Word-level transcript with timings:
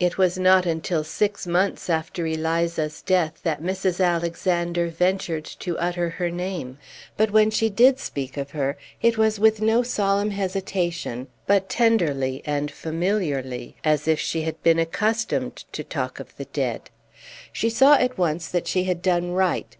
It 0.00 0.18
was 0.18 0.36
not 0.36 0.66
until 0.66 1.04
six 1.04 1.46
months 1.46 1.88
after 1.88 2.26
Eliza's 2.26 3.00
death 3.00 3.38
that 3.44 3.62
Mrs. 3.62 4.04
Alexander 4.04 4.88
ventured 4.88 5.44
to 5.44 5.78
utter 5.78 6.10
her 6.10 6.28
name; 6.28 6.76
but 7.16 7.30
when 7.30 7.52
she 7.52 7.70
did 7.70 8.00
speak 8.00 8.36
of 8.36 8.50
her, 8.50 8.76
it 9.00 9.16
was 9.16 9.38
with 9.38 9.62
no 9.62 9.84
solemn 9.84 10.32
hesitation, 10.32 11.28
but 11.46 11.68
tenderly 11.68 12.42
and 12.44 12.68
familiarly, 12.72 13.76
as 13.84 14.08
if 14.08 14.18
she 14.18 14.42
had 14.42 14.60
been 14.64 14.80
accustomed 14.80 15.54
to 15.70 15.84
talk 15.84 16.18
of 16.18 16.36
the 16.36 16.46
dead. 16.46 16.90
She 17.52 17.70
saw 17.70 17.94
at 17.94 18.18
once 18.18 18.48
that 18.48 18.66
she 18.66 18.82
had 18.82 19.02
done 19.02 19.30
right. 19.30 19.76